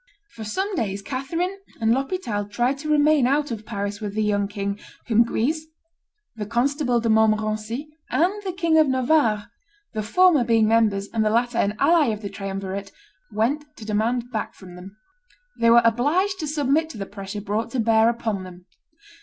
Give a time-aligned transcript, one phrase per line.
[0.31, 4.47] For some days Catherine and L'Hospital tried to remain out of Paris with the young
[4.47, 5.67] king, whom Guise,
[6.35, 9.51] the Constable de Montmorency, and the King of Navarre,
[9.93, 12.91] the former being members and the latter an ally of the triumvirate,
[13.31, 14.97] went to demand back from them.
[15.59, 18.65] They were obliged to submit to the pressure brought to bear upon them.